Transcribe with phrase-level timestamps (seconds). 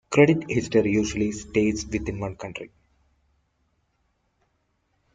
[0.09, 2.71] Credit history usually stays within one country.